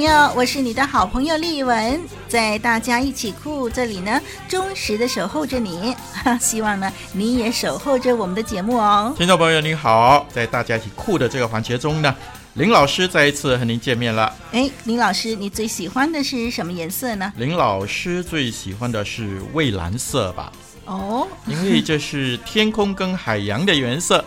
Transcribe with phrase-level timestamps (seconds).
[0.00, 4.18] 朋友，我是你的好朋友丽文，在大家一起酷这里呢，
[4.48, 5.94] 忠实的守候着你，
[6.40, 9.14] 希望呢你也守候着我们的节目哦。
[9.14, 12.16] 听众朋友你好，在大家一起酷的这个环节中呢。
[12.54, 14.34] 林老师再一次和您见面了。
[14.52, 17.30] 哎，林老师，你最喜欢的是什么颜色呢？
[17.36, 20.50] 林老师最喜欢的是蔚蓝色吧？
[20.86, 24.24] 哦，因为这是天空跟海洋的颜色，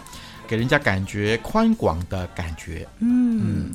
[0.48, 2.88] 给人家感觉宽广的感觉。
[3.00, 3.42] 嗯。
[3.44, 3.74] 嗯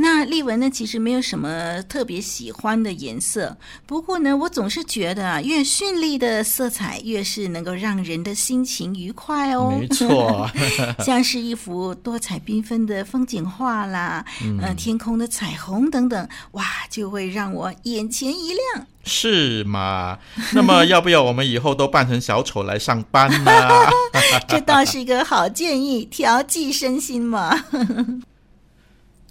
[0.00, 3.56] 那丽文呢，其实没有什么特别喜欢的颜色。
[3.84, 9.76] 不过呢，我总是觉得啊，越绚丽的色彩，越是能够让人的心情愉快哦。
[9.76, 10.48] 没错，
[11.04, 18.86] 像是一幅多彩缤纷的风景画啦，嗯、呃，天空的彩虹等等，哇，就会让我眼前一亮。
[19.04, 20.18] 是吗？
[20.52, 23.52] 那么要不要我们以后都扮成小丑来上班呢？
[24.46, 27.64] 这倒是一个好建议，调剂身心嘛。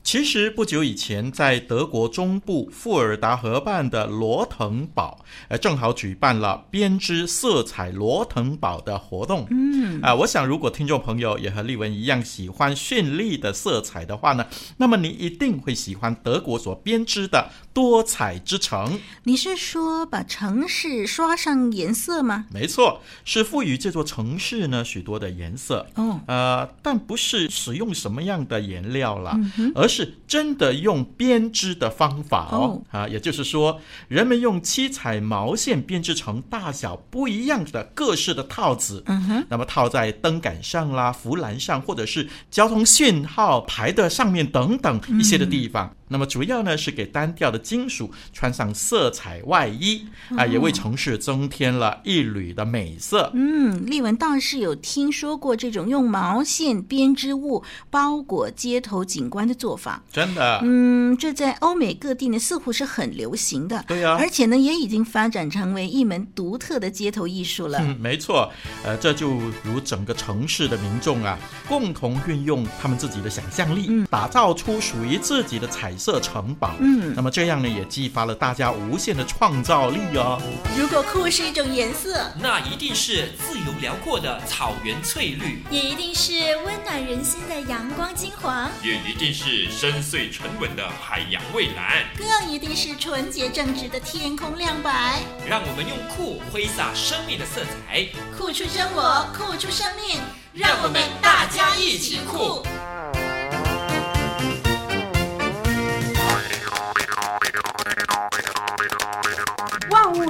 [0.07, 9.45] 其实不久以前，在德国中部富尔达河畔的罗滕堡，呃，正好举办了编织色彩罗滕堡的活动。
[9.49, 14.45] 嗯，啊、呃，我想如果听众朋友也和丽文一样喜欢绚丽的色彩的话呢，
[14.77, 18.99] 那么你一定会喜欢德国所编织的多彩之城。
[19.25, 22.45] 你是说把城市刷上颜色吗？
[22.51, 25.85] 没错，是赋予这座城市呢许多的颜色。
[25.93, 30.15] 哦，呃，但不是使用什么样的颜料了，嗯、而是。
[30.27, 33.79] 真的用编织的方法哦，啊，也就是说，
[34.09, 45.87] 人们用七彩毛线编织成大小不一样的各式的套子，嗯哼，那么套在灯杆上啦、扶栏上，或者是交通讯号牌的上面等等一些的地方。
[45.87, 50.05] 嗯那么主要呢是给单调的金属穿上色彩外衣
[50.37, 53.29] 啊，也为城市增添了一缕的美色。
[53.33, 60.01] 嗯，丽文倒是有听说过这种用毛线编织物包裹街头景观的做法。
[60.09, 60.61] 真的？
[60.63, 63.83] 嗯，这在欧美各地呢似乎是很流行的。
[63.85, 67.79] 对呀、啊，而且呢也已经发展成为一门独特的街头艺术了。
[67.81, 68.49] 嗯，没错。
[68.85, 69.31] 呃，这就
[69.63, 80.41] 如整个城市的民众啊，共同运用他们自己的想象力，嗯，打造出属于自己的彩色城堡，嗯，那么这样呢，也激发了大家无限的创造力哦。
[80.77, 86.33] 如果酷是一种颜色，那一定是自由辽阔的草原翠绿，也一定是
[86.65, 95.19] 温暖人心的阳光金黄，也一定是深邃沉稳的海洋蔚蓝，更一定是纯洁正直的天空亮白。
[95.47, 98.05] 让我们用酷挥洒生命的色彩，
[98.37, 100.19] 酷出真我，酷出生命，
[100.53, 102.63] 让我们大家一起酷。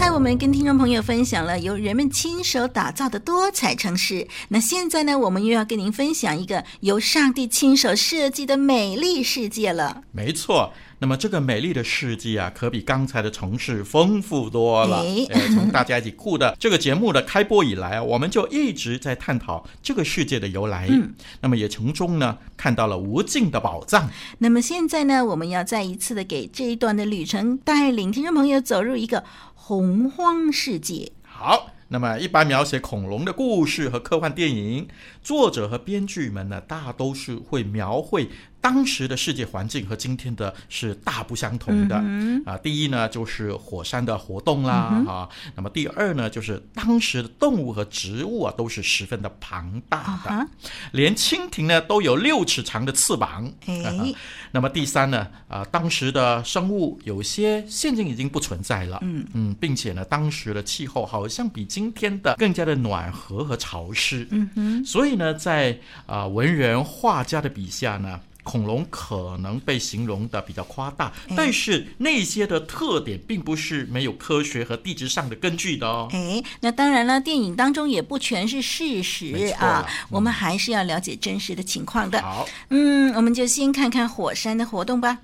[0.00, 10.02] 刚才我们跟听众朋友分享了由人们亲手打造的多彩城市，那现在呢，我们又要跟您分享一个由上帝亲手设计的美丽世界了。
[10.10, 10.72] 没错。
[11.02, 15.02] 那么这个美丽的世界啊，可比刚才的城市丰富多了。
[15.32, 20.86] 哎，从大家一起酷的这个节目的开播以来啊，我们就一直在探讨这个世界的由来。
[20.90, 24.10] 嗯，那么也从中呢看到了无尽的宝藏。
[24.38, 31.12] 那么现在呢，我们要再一次的给这一段的旅程带领听众朋友走入一个洪荒世界。
[31.22, 34.86] 好，那么一般描写恐龙的故事和科幻电影，
[35.22, 38.28] 作者和编剧们呢，大都是会描绘。
[38.60, 42.58] 当时的世界环境和今天的是大不相同的、嗯、啊！
[42.58, 45.28] 第一呢，就是火山的活动啦、嗯、啊。
[45.54, 50.46] 那么第二呢，就是当时的动物和植物啊，都是十分的庞大的，啊、
[50.92, 53.50] 连蜻蜓呢都有六尺长的翅膀。
[53.66, 54.04] 哎、啊，
[54.52, 58.98] 那么第三呢，啊，当时的生物有些现今已经不存在了。
[59.02, 64.28] 嗯嗯，并且呢，当时的气候好像比今天的更加的暖和和潮湿。
[64.30, 68.20] 嗯哼，所以呢，在啊文人画家的笔下呢。
[68.42, 76.08] 恐龙可能被形容的比较夸大，但是那些的特点并不是没有科学和地质上的根据的哦。
[76.12, 82.20] 哎，那当然了，电影当中也不全是事实啊，嗯、我们还是要了解真实的情况的。
[82.22, 85.18] 好，嗯，我们就先看看火山的活动吧。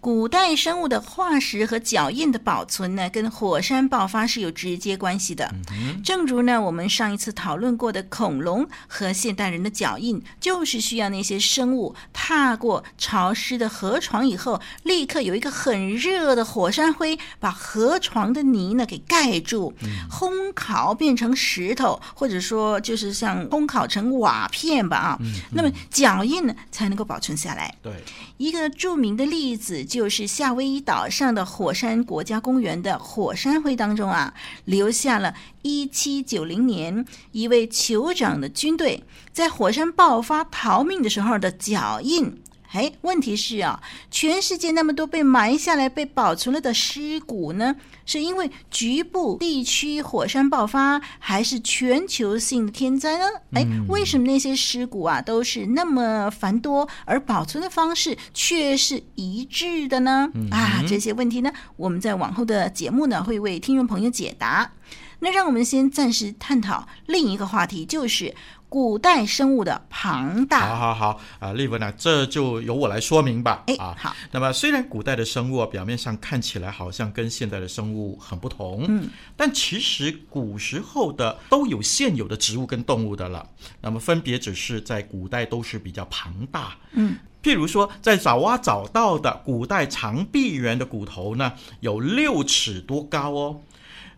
[0.00, 5.52] 古代生物的化石和脚印的保存呢，跟火山爆发是有直接关系的。
[5.72, 25.18] 嗯、正如呢，我们上一次讨论过的恐龙和现代人的脚印，就是需要那些生物踏过潮湿的河床以后，立刻有一个很热的火山灰把河床的泥呢给盖住，嗯、烘烤变成石头，或者说就是像烘烤成瓦片吧啊。
[25.50, 27.74] 那么脚印呢才能够保存下来。
[27.82, 27.92] 对，
[28.36, 29.87] 一个著名的例子。
[29.88, 34.34] 就是夏威夷岛上的火山国家公园的火山灰当中啊，
[34.66, 39.02] 留下了一七九零年一位酋长的军队
[39.32, 42.40] 在火山爆发逃命的时候的脚印。
[42.72, 47.76] 哎，问题是啊，全世界那么多被埋下来、被保存了的尸骨呢？
[48.04, 53.24] 是因为局部地区火山爆发，还是全球性的天灾呢？
[53.54, 60.30] 哎，为什么那些尸骨啊都是那么繁多，而保存的方式却是一致的呢？
[60.50, 64.72] 啊，这些问题呢，我们在往后的节目呢会为听众朋友解答。
[65.20, 68.34] 那让我们先暂时探讨另一个话题，就是。
[68.70, 73.64] 古代生物的庞大，好好好啊，丽文呢，这就由我来说明吧。
[73.66, 74.14] 哎，啊，好。
[74.30, 83.48] 那么，虽然古代的生物表面上看起来好像跟现代的生物很不同，嗯，但其实古时候的都有现有的植物跟动物的了。
[83.80, 93.60] 那么，分别只是在古代都是比较庞大，嗯，譬如说，在爪哇找到的古代长臂猿的骨头呢，有六尺多高哦。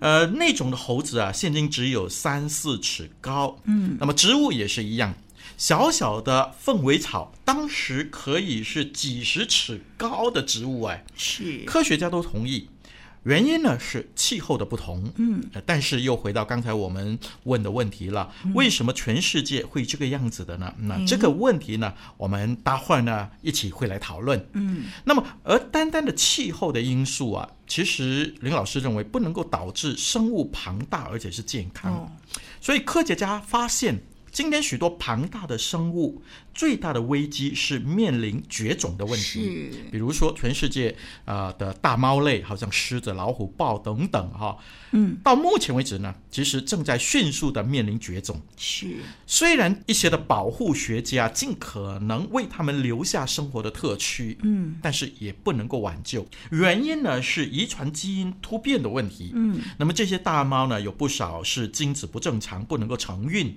[0.00, 3.58] 呃，那种的猴子啊，现今只有三四尺高。
[3.64, 5.14] 嗯，那么植物也是一样，
[5.56, 11.04] 小小的凤尾草，当时可以是几十尺高的植物哎。
[11.16, 12.68] 是，科学家都同意。
[13.24, 20.74] 原因呢是气候的不同，嗯，但是又回到刚才我们问的问题了，嗯、为什么全世界会这个样子的呢？
[20.78, 32.10] 那这个问题呢，嗯、我们待会儿呢一起会来讨论，嗯，那么而单单的气候的因素啊，其实林老师认为不能够导致生物庞大而且是健康，哦、
[32.60, 34.00] 所以科学家发现。
[34.32, 36.22] 今天许多庞大的生物，
[36.54, 39.70] 最大的危机是面临绝种的问题。
[39.90, 40.90] 比如说全世界
[41.24, 44.56] 啊、呃、的大猫类，好像狮子、老虎、豹等等哈。
[44.92, 48.40] 嗯，到目前为止呢，其实正在迅速的面临绝种。
[48.56, 48.96] 是，
[49.26, 56.26] 虽然一些的保护学家尽可能为他们留下生活的特区，嗯，但是也不能够挽救。
[56.50, 59.32] 原因呢是遗传基因突变的问题。
[59.34, 63.56] 嗯，那么这些大猫呢，有不少是精子不正常，不能够承孕。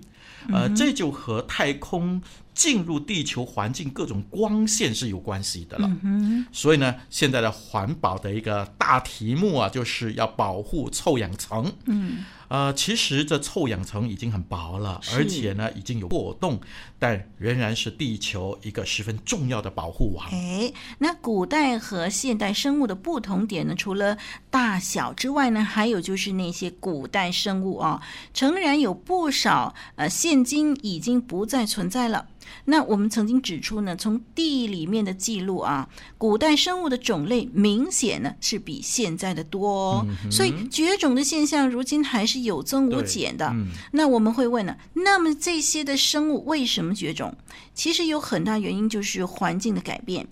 [0.51, 2.21] 呃，这就和太空
[2.53, 5.89] 进入地球环境各种光线是有关系的了。
[6.03, 11.71] 嗯、所以呢，现在的环保的一个大题目啊，就是要保护臭氧层。
[11.85, 12.25] 嗯。
[12.47, 16.59] 呃，其实这臭氧层已经很薄了，而且呢已经有破洞，
[16.99, 20.27] 但仍然是地球一个十分重要的保护网。
[20.31, 24.17] 哎，那古代和现代生物的不同点呢，除了
[24.49, 28.01] 大小之外呢，还有就是那些古代生物啊，
[28.33, 32.27] 诚然有不少呃，现今已经不再存在了。
[32.65, 43.47] 那我们曾经指出呢，从地里面的记录啊，古代生物的种类明显呢是比现在的多哦，嗯，所以绝种的现象如今还是有增无减的。
[43.53, 47.35] 嗯，那我们会问呢，那么这些的生物为什么绝种？
[47.73, 50.27] 其实有很大原因就是环境的改变。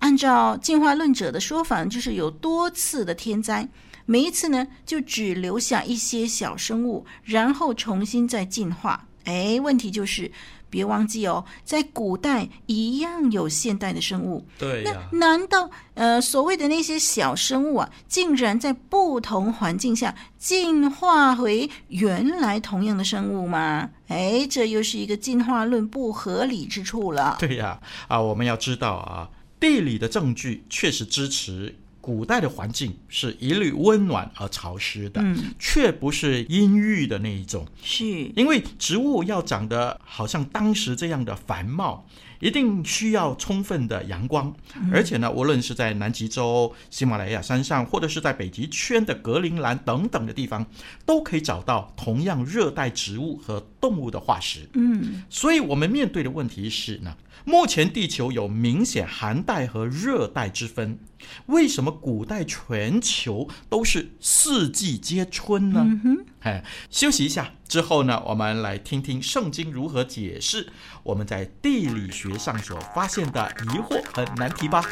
[0.00, 3.68] 按照进化论者的说法，就是有多次的天灾，
[4.06, 9.06] 每一次呢就只留下一些小生物，然后重新再进化。
[9.24, 10.30] 哎，问题就是。
[10.74, 14.44] 别忘记哦，在古代一样有现代的生物。
[14.58, 15.08] 对呀。
[15.12, 23.88] 那难道呃所谓的那些小生物啊，竟然在不同环境下进化回原来同样的生物吗？
[24.08, 27.36] 哎，这又是一个进化论不合理之处了。
[27.38, 31.76] 对呀，啊，我们要知道啊，地理的证据确实支持。
[32.04, 37.66] 古代的环境是一律温暖而潮湿的，嗯，却不是阴郁的那一种。
[37.82, 38.04] 是
[38.36, 42.06] 因为植物要长得好像当时这样的繁茂，
[42.40, 44.54] 一定需要充分的阳光。
[44.76, 50.66] 嗯，而且呢，无论是在南极洲、喜马拉雅山上，或者是在北极圈的格陵兰等等的地方，
[51.06, 54.68] 都可以找到同样热带植物和动物的化石。
[54.74, 60.98] 嗯，所以我们面对的问题是呢，目前地球有明显寒带和热带之分。
[61.46, 65.80] 为什么古代全球都是四季皆春呢？
[65.84, 70.68] 嗯哼，哎，休息一下之后呢，我们来听听圣经如何解释
[71.02, 74.84] 我们在地理学上所发现的疑惑和难题吧。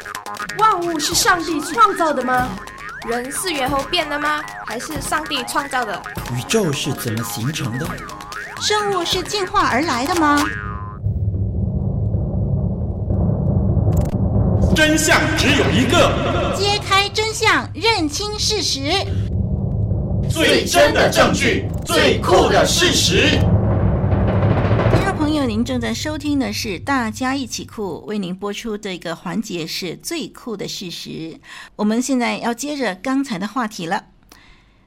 [0.57, 2.49] 万物是上帝创造的吗？
[3.07, 4.41] 人是猿猴变的吗？
[4.65, 6.01] 还是上帝创造的？
[6.35, 7.87] 宇宙是怎么形成的？
[8.61, 10.41] 生物是进化而来的吗？
[14.75, 18.91] 真相只有一个，揭开真相，认清事实，
[20.27, 23.29] 最真的证据，最酷的事实。
[24.89, 31.39] 听众朋友，您正在收听的是《大家一起酷》，为您播出这个环节是最酷的事实。
[31.75, 34.05] 我们现在要接着刚才的话题了，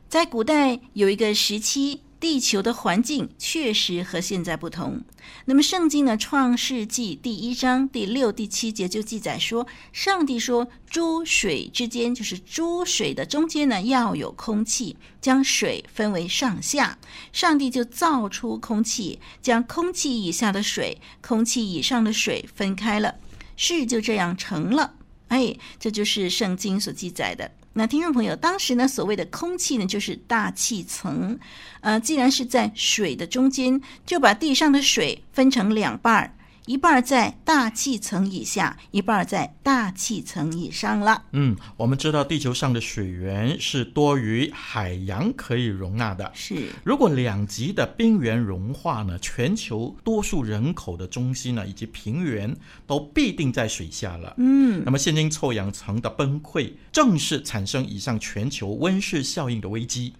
[0.08, 2.02] 在古代有一个时期。
[2.26, 5.00] 地球的环境确实和现在不同。
[5.44, 16.98] 那么，圣经呢，《创世纪》第一章第六、第七节就记载说，上帝说：“诸水之间，就是诸水的中间呢，要有空气，将水分为上下。”
[17.32, 23.14] 上帝就造出空气，将空气以下的水、空气以上的水分开了，
[23.54, 24.94] 事就这样成了。
[25.28, 27.52] 哎，这就是圣经所记载的。
[27.78, 31.38] 那听众朋友，当时呢，所谓的空气呢，就是大气层。
[31.82, 36.32] 呃，既然是在水的中间，就把地上的水分成两半儿。
[36.66, 41.22] 一半在大气层以下，一半在大气层以上了。
[41.30, 46.28] 嗯，我们知道地球上的水源是多于海洋可以容纳的。
[46.34, 52.54] 是，如果两极的冰原融化呢，全球多数人口的中心呢，以及平原
[52.84, 54.34] 都必定在水下了。
[54.38, 60.14] 嗯，那么现今臭氧层的崩溃，正是产生以上全球温室效应的危机。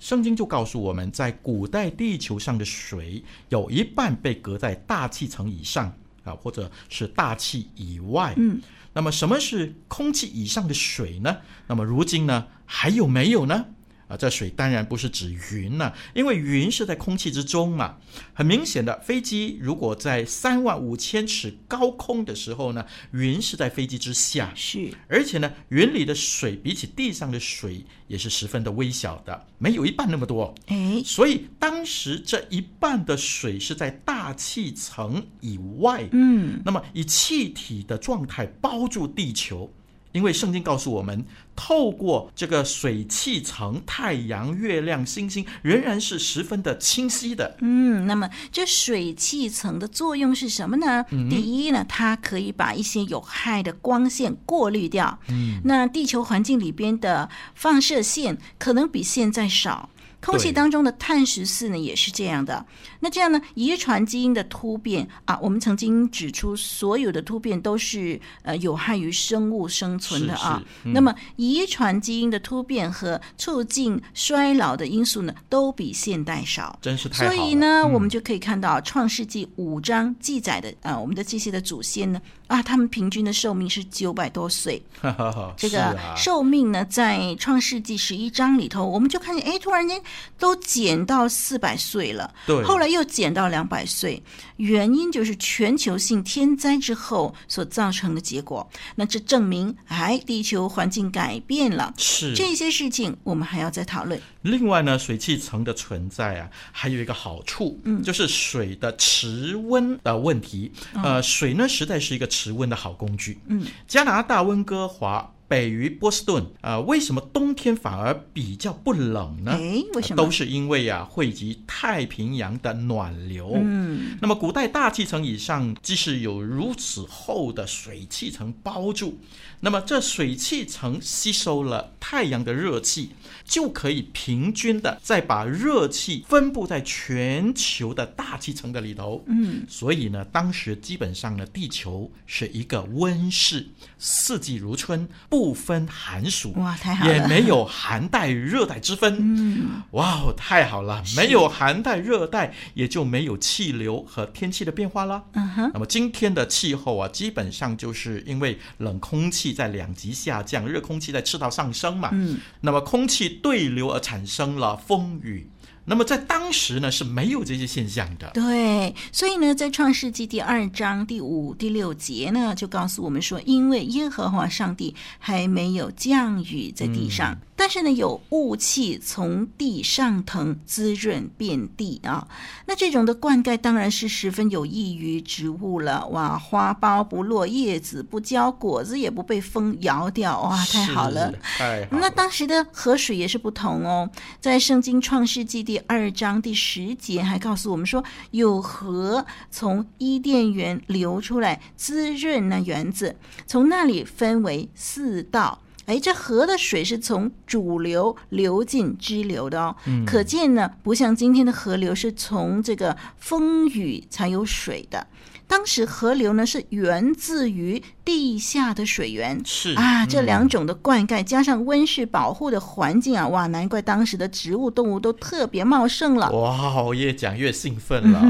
[0.00, 8.34] 圣经就告诉我们，在古代地球上的水有一半被隔在大气层以上啊，或者是大气以外。
[8.38, 8.60] 嗯，
[8.94, 11.36] 那么什么是空气以上的水呢？
[11.66, 13.66] 那么如今呢，还有没有呢？
[14.10, 17.96] 啊，这水当然不是指云了，因为云是在空气之中嘛。
[18.34, 24.52] 很明显的，飞机如果在三万五千尺高空的时候呢，云是在飞机之下。
[24.56, 30.52] 是，而且呢，云里的水比起地上的水也是十分的微小的，没有一半那么多。
[30.66, 36.04] 哎，所以当时这一半的水是在大气层以外。
[36.10, 39.72] 嗯，那么以气体的状态包住地球。
[40.12, 41.24] 因为圣经告诉我们，
[41.54, 47.56] 透过这个水气层，太阳、月亮、星星仍然是十分的清晰的。
[47.60, 51.04] 嗯，那么这水气层的作用是什么呢？
[51.10, 55.18] 嗯、第一呢，它可以把一些有害的光线过滤掉。
[55.28, 59.90] 嗯，那地球环境里边的放射线可能比现在少。
[60.22, 62.64] 空气当中的碳十四呢，也是这样的。
[63.00, 70.62] 那这样呢，遗传基因的突变啊，我们曾经指出，所有的突变都是呃有害于生物生存的啊。
[70.84, 76.78] 嗯、那么，遗传基因的突变和促进衰老的因素呢，都比现代少。
[76.82, 77.36] 真是太好了。
[77.36, 84.82] 所以呢，嗯、我们就可以看到《创世纪》五章记载的啊、呃，我们的这些的祖先呢，啊，他们平均的寿命是九百多岁。
[85.56, 89.98] 这个寿命呢，在《创世纪》十一章里头，我们就看见，哎，突然间。
[90.38, 94.22] 都减到四百岁了，对，后来又减到两百岁，
[94.56, 98.68] 原因就是全球性天灾之后所造成的结果。
[98.96, 104.20] 那这证明，哎，地球环境改变了，是这些事情，我们还要再讨论。
[104.42, 110.72] 另外呢，水汽层的存在啊，还有一个好处，嗯，就是水的持温的问题。
[110.94, 113.38] 嗯、呃，水呢，实在是一个持温的好工具。
[113.48, 115.30] 嗯，加拿大温哥华。
[115.50, 119.50] 北于波士顿，呃，为什么冬天反而比较不冷呢？
[119.50, 120.22] 诶，为什么？
[120.22, 123.54] 呃、都是因为啊，汇集太平洋的暖流。
[123.56, 129.18] 嗯，那么古代大气层以上，即使有如此厚的水汽层包住，
[129.60, 133.10] 那么这水汽层吸收了太阳的热气，
[133.44, 139.22] 就可以平均的再把热气分布在全球的大气层的里头。
[139.26, 143.66] 嗯，所以呢，当时基本上呢，地球是一个温室，
[143.98, 145.50] 四季如春，不。
[145.50, 149.16] 不分寒暑，哇，太好了，也没有寒带热带之分。
[149.18, 155.24] 嗯，哇哦，太好了，没有寒带热带，也就没有气流和天气的变化了。
[155.32, 162.10] 嗯哼，那么今天的气候啊，基本上就是因为冷空气在两极下降，热空气在赤道上升嘛。
[162.12, 165.48] 嗯，那么空气对流而产生了风雨。
[165.86, 168.30] 那么在当时呢，是没有这些现象的。
[168.32, 177.32] 对，所以呢，在创世纪第二章第五、第六节呢，就告诉我们说，因为耶和华上帝还没有降雨在地上。
[177.32, 182.26] 嗯但是呢，有雾气从地上腾，滋润遍地啊。
[182.64, 186.06] 那这种的灌溉当然是十分有益于植物了。
[186.06, 190.40] 哇，花苞不落，叶子不焦，果子也不被风摇掉。
[190.40, 191.30] 哇，太好了！
[191.42, 192.00] 太好了。
[192.00, 194.08] 那当时的河水也是不同哦，
[194.40, 205.58] 在圣经创世纪第二章第十节还告诉我们说，有河从伊甸园流出来，滋润那园子，从那里分为四道。
[205.90, 215.08] 哎，这河的水是从主流流进支流的哦，嗯、可见呢，不像今天的河流是从这个风雨才有水的。
[215.48, 226.28] 当时河流呢是源自于地下的水源，是啊，这两种的灌溉加上温室保护的环境啊，哇，难怪当时的植物动物都特别茂盛了。
[226.32, 228.20] 哇，越讲越兴奋了，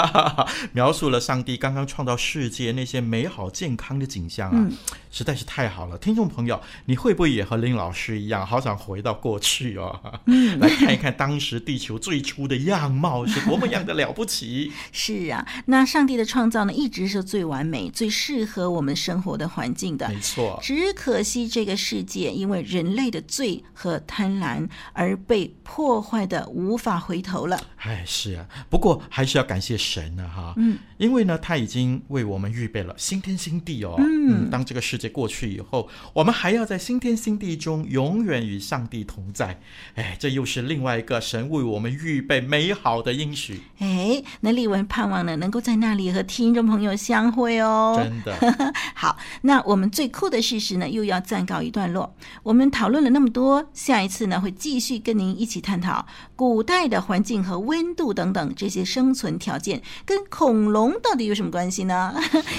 [0.72, 4.72] 描述了上帝刚刚创造世界那些美好健康的景象啊，嗯、
[5.10, 5.98] 实在是太好了。
[5.98, 14.72] 听众朋友，你会不会也和林老师一样，好想回到过去哦，嗯、 来看一看当时地球最初的样貌是多么样的了不起？
[14.90, 16.72] 是啊，那上帝的创造呢。
[16.78, 20.58] 一直是最完美、最适合我们生活的环境的，没错。
[20.62, 27.60] 只可惜这个世界因为人类的罪和贪婪而被破坏的无法回头了。
[27.78, 33.94] 哎，是啊，不过还是要感谢神呢，哈，嗯，因为呢，他已经为我们预备了新天新地哦。
[33.98, 39.60] 嗯，嗯，当这个世界过去以后，我们还要在新天新地中永远与上帝同在。
[39.96, 43.62] 哎，这又是另外一个神为我们预备美好的应许。
[43.78, 46.22] 哎，那丽文盼望呢，能够在那里和。
[46.28, 48.36] 听众朋友相会哦，真的
[48.98, 49.16] 好。
[49.42, 52.12] 那我们最酷的事实呢，又要暂告一段落。
[52.42, 62.12] 我们讨论了那么多，下一次呢会继续跟您一起探讨古代的环境和温度等等这些生存条件跟恐龙到底有什么关系呢？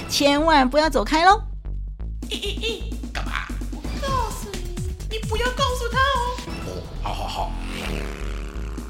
[0.07, 1.41] 千万不要走开喽！
[2.29, 3.47] 咦咦咦，干嘛？
[3.71, 4.57] 我告诉你，
[5.11, 6.19] 你不要告诉他哦。
[6.65, 7.51] 哦，好好好。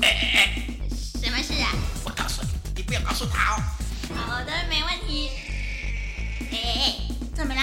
[0.01, 1.73] 哎哎哎，什么事啊？
[2.05, 3.61] 我告诉你，你不要告诉他哦。
[4.15, 5.29] 好的，没问题。
[6.51, 6.85] 哎哎哎，
[7.39, 7.61] 怎么了？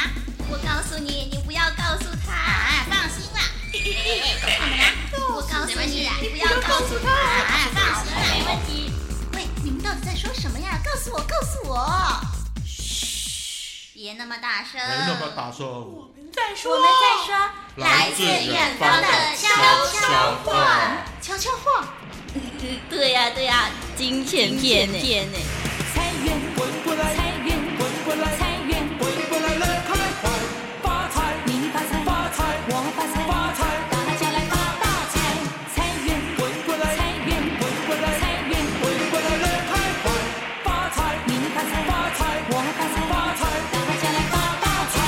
[0.48, 2.32] 我告诉你，你不要告诉他。
[2.32, 3.40] 啊，放心啦。
[4.40, 4.88] 怎么了？
[5.36, 7.10] 我告诉你，你不要告诉他。
[7.12, 8.90] 啊，放心啦，没问题。
[9.34, 10.80] 喂，你们到底在说什么呀？
[10.82, 11.76] 告诉我，告诉我。
[12.64, 14.80] 嘘，别那么大声。
[14.80, 15.68] 别那么大声。
[15.68, 17.36] 我们在说，我们在说，
[17.84, 19.44] 来自远方的悄
[19.92, 21.04] 悄话。
[21.20, 21.92] 悄悄话。
[22.88, 24.98] 对呀对呀，金钱片呢？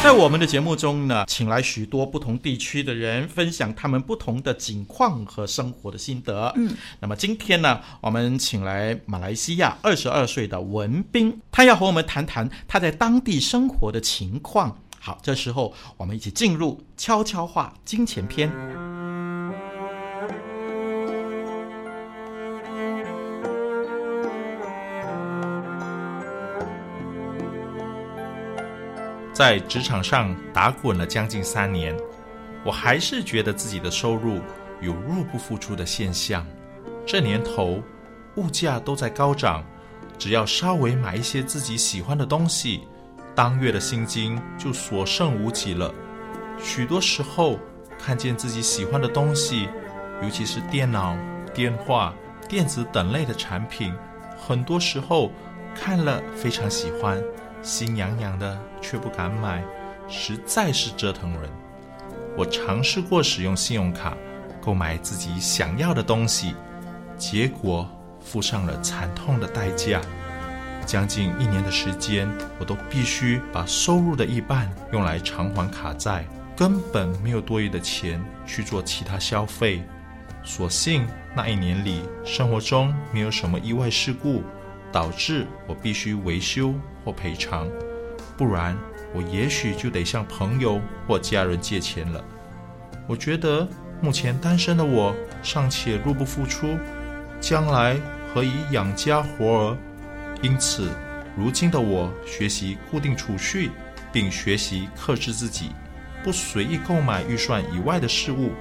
[0.09, 6.51] 在我们的节目中呢，请来许多不同地区的人分享他们不同的景况和生活的心得。
[6.57, 14.79] 嗯，那么今天呢，我们请来马来西亚二十二岁的文斌，他要和我们谈谈他在当地生活的情况。
[14.99, 18.51] 好，这时候我们一起进入悄悄话金钱篇。
[29.39, 31.97] 在职场上打滚了将近三年，
[32.65, 34.41] 我还是觉得自己的收入
[34.81, 36.45] 有入不敷出的现象。
[37.07, 37.81] 这年头，
[38.35, 39.65] 物价都在高涨，
[40.19, 42.81] 只要稍微买一些自己喜欢的东西，
[43.33, 45.95] 当月的薪金就所剩无几了。
[46.61, 47.61] 许多时候，
[47.97, 49.69] 看见自己喜欢的东西，
[50.21, 51.17] 尤其是电脑、
[51.55, 52.13] 电话、
[52.49, 53.95] 电子等类的产品，
[54.37, 55.31] 很多时候
[55.77, 57.23] 看了非常喜欢。
[57.63, 59.63] 心痒痒的，却不敢买，
[60.09, 61.51] 实在是折腾人。
[62.37, 64.17] 我尝试过使用信用卡
[64.61, 66.55] 购买自己想要的东西，
[67.17, 67.89] 结果
[68.21, 70.01] 付上了惨痛的代价。
[70.87, 72.27] 将近一年的时间，
[72.59, 76.25] 我都必须把收入的一半用来偿还卡债，
[76.57, 79.83] 根本没有多余的钱去做其他消费。
[80.45, 84.43] 所幸那一年里，生活中没有什么意外事故。
[84.93, 86.75] 导致我必须维修
[87.05, 87.69] 或赔偿，
[88.37, 88.77] 不然
[89.15, 92.25] 我也许就得向朋友或家人借钱了。
[93.07, 93.67] 我觉得
[94.01, 96.77] 目前单身的我尚且入不敷出，
[97.41, 97.97] 将来
[98.33, 99.77] 何以养家活儿？
[100.43, 100.89] 因此，
[101.37, 103.71] 如今的我学习固定储蓄，
[104.13, 105.73] 并学习克制自己，
[106.23, 108.53] 不随意购买预算以外的事物。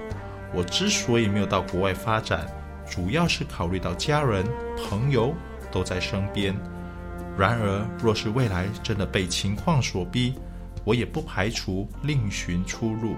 [0.54, 2.48] 我之所以没有到国外发展，
[2.90, 4.46] 主要是考虑到家人、
[4.90, 5.36] 朋友。
[5.72, 6.56] 都在身边。
[7.38, 10.34] 然而，若是未来真的被情况所逼，
[10.84, 13.16] 我也不排除另寻出路。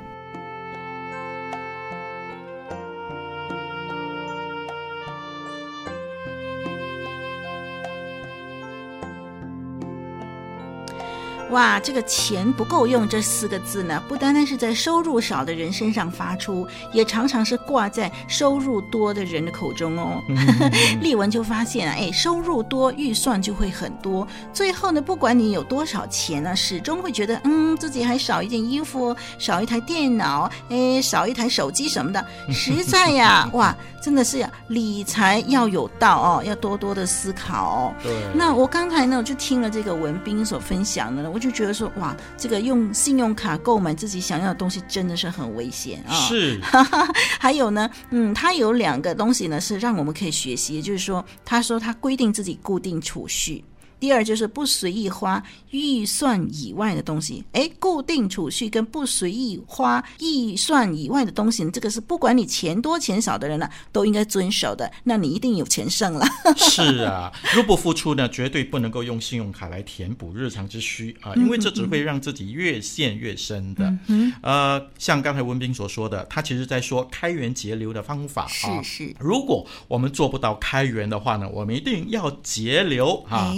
[11.52, 20.24] 哇，这个钱不够用这四个字呢，不单单是在收入少的人身上发出，也常常是挂在收入多的人的口中哦。
[21.02, 37.94] 丽文就发现啊，哎，收入多，预算就会很多，最后呢，不管你有多少钱呢，始终会觉得，嗯，自己还少一件衣服，少一台电脑，哎，少一台手机什么的， 实在呀，哇，真的是呀，理财要有道哦，要多多的思考哦。
[38.04, 38.14] 对。
[38.36, 46.14] 那我刚才呢，我就听了这个文斌所分享的呢，我就觉得说，哇，这个用信用卡购买自己想要的东西真的是很危险啊！
[46.14, 46.60] 是，
[47.40, 53.64] 还有呢，嗯，他有两个东西呢，是让我们可以学习，也就是说，他说他规定自己固定储蓄。
[54.00, 64.90] 第二就是不随意花预算以外的东西，哎，固定储蓄跟不随意花预算以外的东西，这个是不管你钱多钱少的人呢、啊，都应该遵守的。
[65.04, 66.26] 那你一定有钱剩了。
[66.56, 73.94] 是啊，入不敷出呢，绝对不能够用信用卡来填补日常之需啊，因为这只会让自己越陷越深的。
[74.08, 78.82] 嗯、呃，像刚才文斌所说的，他其实在说开源节流的方法啊。
[78.82, 83.54] 是是，如果我们做不到开源的话呢，我们一定要节流啊。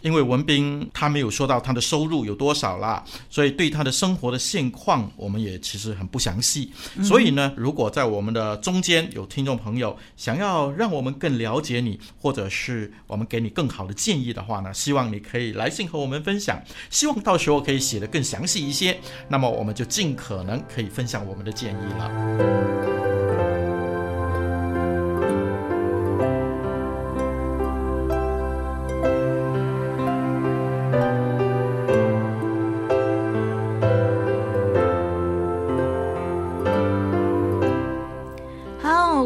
[0.00, 6.72] 因为文斌他没有说到他的收入有多少啦，所以对他的生活的现况，我们也其实很不详细。
[7.02, 16.62] 所以呢，如果在我们的中间有听众朋友想要让我们更了解你，或者是我们给你更好的建议的话呢，希望你可以来信和我们分享。
[16.90, 22.10] 希望到时候可以写得更详细一些，那么我们就尽可能可以分享我们的建议了。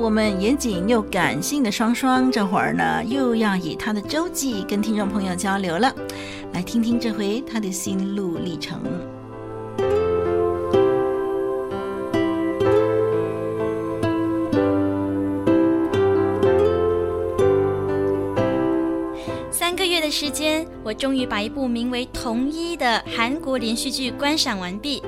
[0.06, 5.92] 我们严谨又感性的双双，这会儿呢又要以他的周记跟听众朋友交流了，
[6.52, 8.80] 来听听这回他的心路历程。
[19.50, 25.02] 三个月的时间，我终于把一部名为《同一》的韩国连续剧观赏完毕。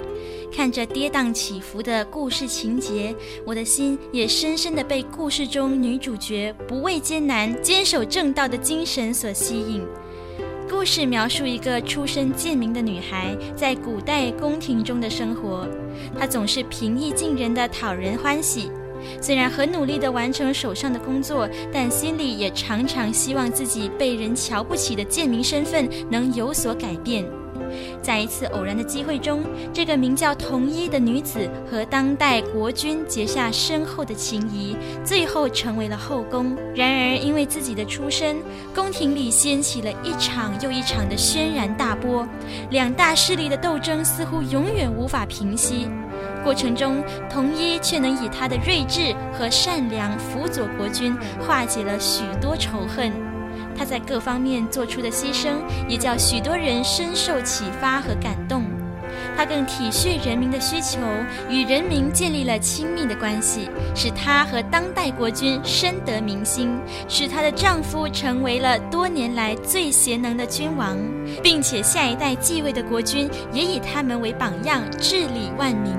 [0.59, 3.15] 看着跌宕起伏的故事情节，
[3.47, 9.87] 我的心也深深地被故事中女主角不畏艰难、坚守正道的精神所吸引。
[10.69, 15.65] 故事描述一个出身贱民的女孩在古代宫廷中的生活，
[16.19, 18.69] 她总是平易近人的讨人欢喜。
[19.23, 27.25] 虽然很努力地完成手上的工作，但心里也常常希望自己被人瞧不起的贱民身份能有所改变。
[28.03, 36.57] 在一次偶然的机会中，这个名叫同一的女子和当代国君结下深厚的情谊，最后成为了后宫。
[36.75, 38.37] 然而，因为自己的出身，
[38.75, 42.27] 宫廷里掀起了一场又一场的轩然大波，
[42.71, 45.89] 两大势力的斗争似乎永远无法平息。
[46.45, 53.28] 过程中，同一却能以她的睿智和善良辅佐国君，化解了许多仇恨。
[53.79, 55.51] 他在各方面做出的牺牲，
[55.89, 58.65] 也叫许多人深受启发和感动。
[59.37, 60.99] 他更体恤人民的需求，
[61.49, 70.99] 与人民建立了亲密的关系，使他和当代国君深得民心，使她的丈夫成为了多年来最贤能的君王，
[71.41, 75.93] 并且下一代继位的国君也以他们为榜样，治理万民。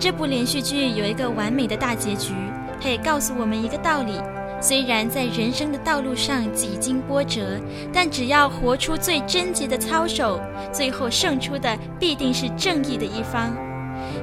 [0.00, 2.32] 这部连续剧有一个完美的大结局，
[2.80, 4.14] 它也告诉我们一个道理。
[4.60, 7.58] 虽然在人生的道路上几经波折，
[7.92, 10.38] 但只要活出最贞洁的操守，
[10.70, 13.50] 最后胜出的必定是正义的一方。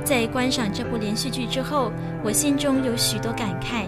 [0.04, 1.92] 在观赏这部连续剧之后，
[2.24, 3.86] 我心中有许多感慨。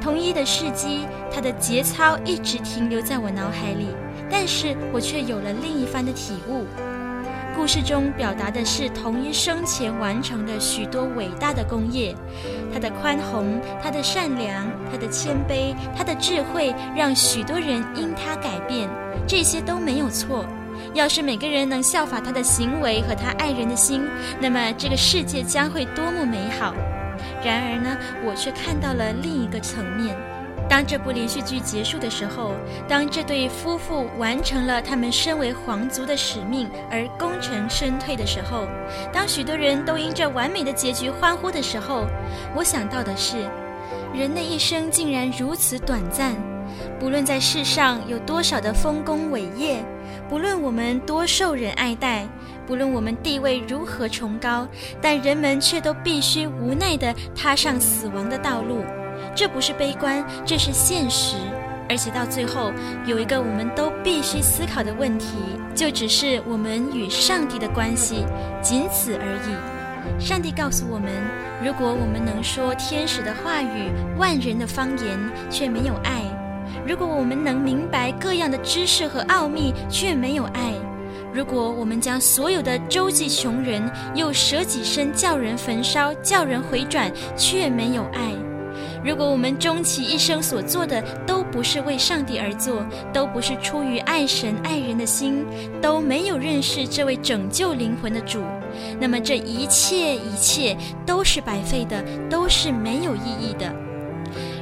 [0.00, 1.00] 同一的事迹，
[1.32, 3.86] 他的节操一直停留在我脑海里，
[4.30, 6.64] 但是我却有了另一番的体悟。
[7.54, 12.14] 故事中表达的是童一生前完成的许多伟大的功业，
[12.72, 18.88] 他的宽宏，他的善良，他的谦卑，他的智慧，让许多人因他改变，
[19.28, 20.44] 这些都没有错。
[20.94, 24.02] 要是每个人能效法他的行为和他爱人的心，
[24.40, 26.74] 那么这个世界将会多么美好。
[27.44, 30.16] 然而呢，我却看到了另一个层面。
[30.72, 32.52] 当这部连续剧结束的时候，
[32.88, 38.66] 当这对夫妇完成了他们身为皇族的使命而功成身退的时候，
[39.12, 42.06] 当许多人都因这完美的结局欢呼的时候，
[42.56, 43.36] 我想到的是，
[44.14, 46.34] 人的一生竟然如此短暂。
[46.98, 49.84] 不论在世上有多少的丰功伟业，
[50.26, 52.26] 不论我们多受人爱戴，
[52.66, 54.66] 不论我们地位如何崇高，
[55.02, 58.82] 但人们却都必须无奈地踏上死亡的道路。
[59.34, 61.36] 这不是悲观，这是现实。
[61.88, 62.72] 而且到最后，
[63.04, 65.36] 有一个我们都必须思考的问题，
[65.74, 68.24] 就只是我们与上帝的关系，
[68.62, 69.54] 仅此而已。
[70.18, 71.10] 上帝告诉我们，
[71.62, 75.18] 如果我们能说天使的话语、万人的方言，
[75.50, 76.22] 却没有爱；
[76.86, 80.72] 如果我们能明白各样的知识和奥秘，却没有爱；
[81.32, 83.82] 如果我们将所有的周济穷人，
[84.14, 88.32] 又舍己身叫人焚烧、叫人回转，却没有爱。
[89.04, 95.44] 如果我们终其一生所做的都不是为上帝而做，都不是出于爱神爱人的心，
[95.80, 98.42] 都没有认识这位拯救灵魂的主，
[99.00, 103.74] 那么这一切一切都是白费的，都是没有意义的。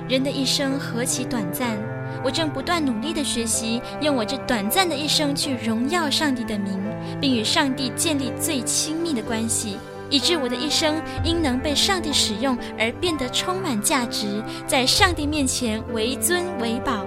[0.08, 1.78] 人的一生何其短暂！
[2.24, 6.78] 我正不断努力的学习，用我这短暂的一生去荣耀上帝的名，
[7.20, 9.76] 并与上帝建立最亲密的关系。
[10.10, 17.06] 以致我的一生因能被上帝使用而变得充满价值，在上帝面前为尊为宝，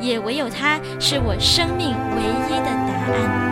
[0.00, 3.50] 也唯有他是我生命唯一的答案。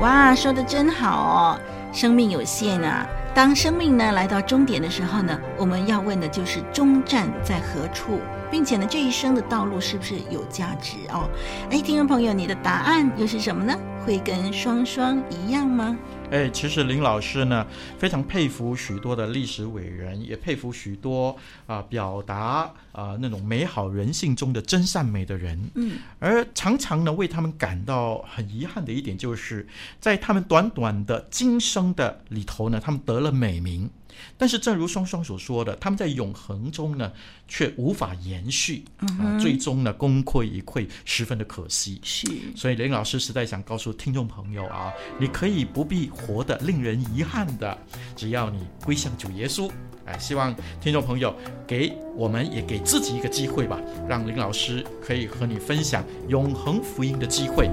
[0.00, 1.58] 哇，说的真好哦！
[1.94, 8.18] 生命有限啊，当生命呢来到终点的时候呢，我们要问的就是终站在何处，
[8.50, 11.30] 并且呢，这一生的道路是不是有价值哦？
[11.70, 13.72] 哎，听众朋友，你的答案又是什么呢？
[14.04, 15.96] 会跟双双一样吗？
[16.30, 17.64] 哎，其实林老师呢
[17.98, 21.30] 非常佩服许多的历史伟人，也佩服许多
[21.66, 25.70] 啊、呃、表达啊、呃、那种美好人性中的真善美的人。
[25.74, 29.68] 嗯，而常常呢为他们感到很遗憾的一点，就是
[30.00, 33.88] 在他们短短的今生的里头呢，他们得了美名。
[34.36, 37.12] 但是，正如双双所说的，他们在永恒中呢，
[37.46, 42.00] 却无法延续，啊，最终呢，功亏一篑，十分的可惜。
[42.02, 47.76] 是，所以林老师实在想告诉听众朋友啊，你可以不必活得令人遗憾的，
[48.16, 49.70] 只要你归向主耶稣。
[50.06, 51.34] 哎，希望听众朋友
[51.66, 57.70] 给我们也给自己一个机会吧，让林老师可以和你分享永恒福音的机会。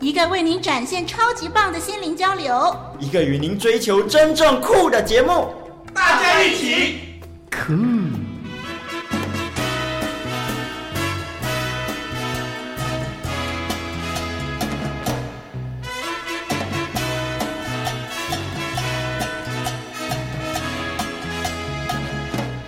[0.00, 5.52] 一个为您展现超级棒的心灵交流，一个与您追求真正酷的节目，
[5.92, 7.00] 大家一起
[7.50, 7.74] 酷。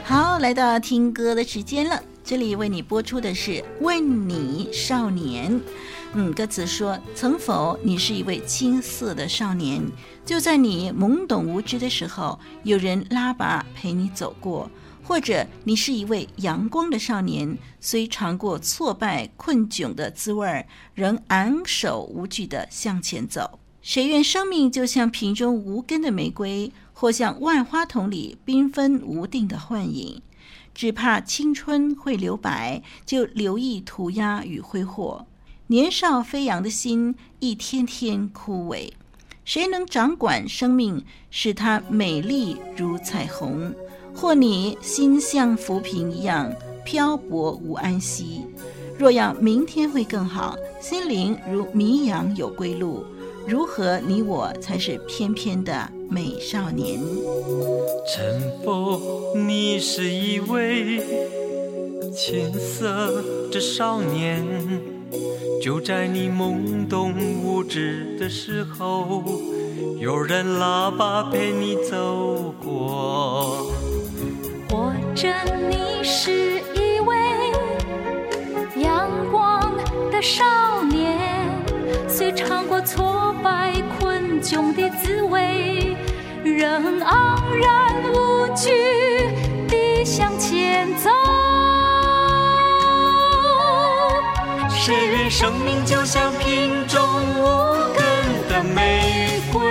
[0.03, 5.53] 好，来到听歌的时间了，这里为你播出的是《问你少年》。
[6.13, 9.81] 嗯，歌词说：“曾否你是一位青涩的少年？
[10.27, 14.69] 就在你懵懂无知的时候，有人拉拔陪你走过；
[15.05, 23.61] 或者你是一位阳光的少年，虽尝过挫败困窘的滋味，仍昂首无惧地向前走。
[23.81, 30.21] 谁愿生命就像瓶中无根的玫瑰，或像万花筒里缤纷无定的幻影？
[30.75, 35.25] 只怕青春会留白，就留意涂鸦与挥霍。”
[35.71, 38.91] 年少飞扬的心，一天天枯萎。
[39.45, 43.73] 谁能掌管生命，使它美丽如彩虹？
[44.13, 46.53] 或你心像浮萍一样
[46.85, 48.45] 漂泊无安息。
[48.99, 53.05] 若要明天会更好，心灵如迷羊有归路。
[53.47, 57.01] 如何你我才是翩翩的美少年？
[58.13, 60.99] 曾否你是一位
[62.13, 65.00] 青涩的少年？
[65.61, 67.13] 就在你懵懂
[67.45, 69.23] 无知的时候，
[69.99, 73.71] 有人拉拔陪你走过。
[74.71, 75.29] 或者
[75.69, 77.15] 你是一位
[78.77, 79.71] 阳光
[80.11, 80.43] 的少
[80.85, 81.19] 年，
[82.09, 85.95] 虽尝过挫败困窘的滋味，
[86.43, 89.20] 仍昂然无惧
[94.91, 97.01] 谁愿生命就像瓶中
[97.39, 97.45] 无
[97.95, 98.03] 根
[98.49, 99.63] 的玫瑰，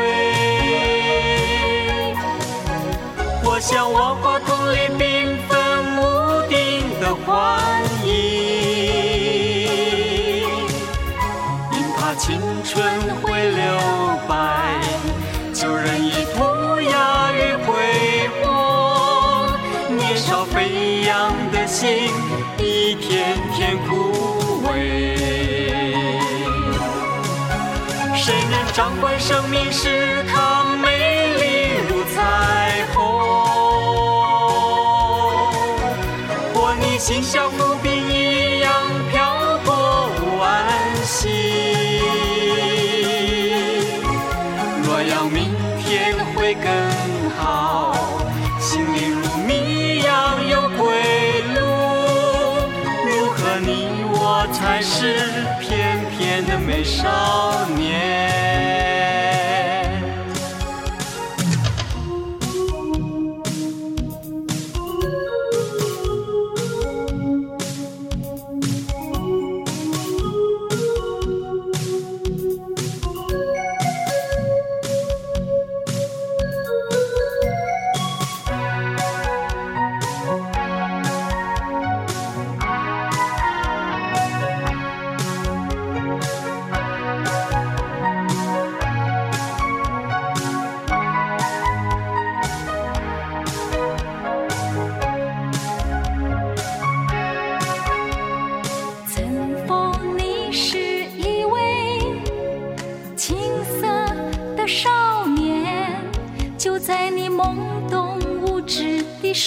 [3.43, 6.57] 我像万花筒里缤纷无定
[7.01, 7.59] 的幻
[8.05, 8.07] 影？
[11.73, 12.79] 因怕青春
[13.21, 13.61] 会留
[14.25, 14.79] 白，
[15.53, 17.75] 就任意涂鸦与挥
[18.41, 19.49] 霍，
[19.89, 22.09] 年少飞扬的心
[22.57, 24.18] 一天天枯。
[28.79, 30.18] 掌管生命，使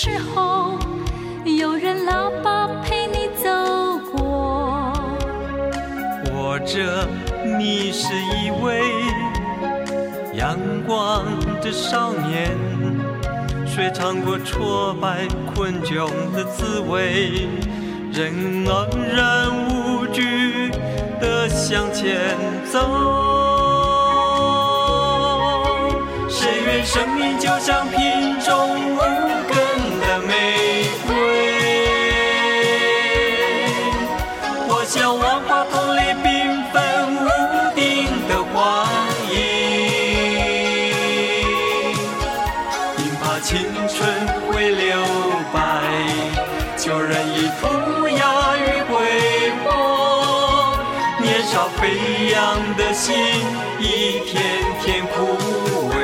[0.04, 0.76] 时候
[1.44, 3.48] 有人老爸陪你走
[4.10, 4.92] 过，
[6.24, 7.06] 或者
[7.56, 8.82] 你是一位
[10.34, 11.24] 阳光
[11.60, 12.50] 的少年，
[13.64, 15.18] 谁尝过挫败、
[15.54, 17.46] 困窘的滋味，
[18.12, 20.68] 仍昂然无惧
[21.20, 22.36] 的向前
[22.72, 22.80] 走，
[26.28, 28.71] 谁愿生命就像瓶中。
[46.84, 48.92] 旧人已涂鸦与挥
[49.62, 50.76] 霍，
[51.20, 53.14] 年少飞扬的心
[53.78, 54.42] 一天
[54.82, 55.38] 天枯
[55.90, 55.94] 萎。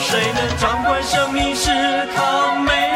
[0.00, 1.70] 谁能掌管生命是
[2.16, 2.87] 它美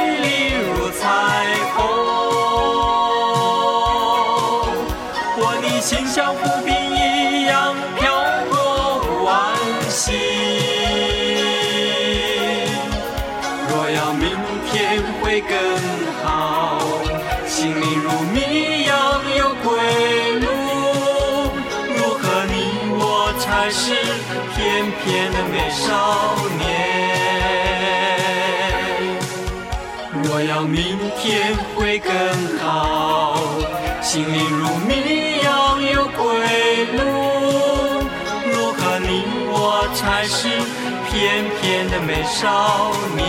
[42.42, 43.22] 少年？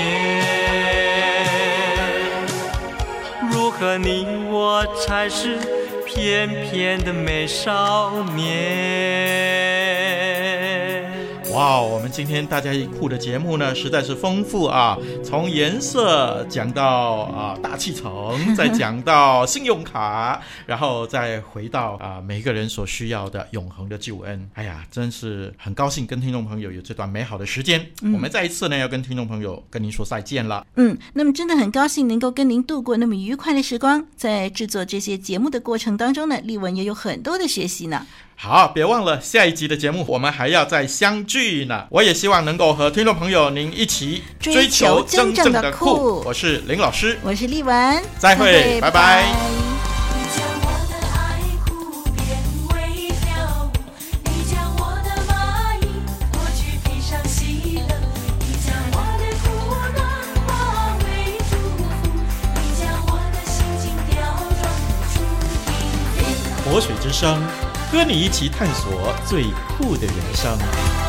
[3.51, 5.59] 如何你我才是
[6.03, 9.53] 翩翩的美少年。
[11.53, 14.97] 哇，我们今天大家一库的节目呢，实在是丰富啊！
[15.23, 24.49] 从颜色讲到啊大气层，再讲到信用卡，然后再回到啊每个人所需要的永恒的救恩。
[24.55, 27.85] 哎呀，真是很高兴跟听众朋友有这段美好的时间。
[28.01, 30.65] 嗯、我们再一次呢要跟听众朋友跟您说再见了。
[30.75, 38.07] 嗯，那么真的很高兴能够跟您度过那么愉快的时光，在制作这些节目的过程当中呢，丽文也有很多的学习呢。
[38.45, 41.85] 好，别忘了下一集的节目，我们还要再相聚呢。
[41.89, 46.21] 我也希望能够和听众朋友您一起追求真正的酷。
[46.25, 48.91] 我是林老师，我是丽文，再会，拜拜。
[48.91, 49.23] 拜拜。
[66.65, 67.41] 活水之声。
[67.93, 69.43] 和你一起探索最
[69.77, 71.02] 酷的人生。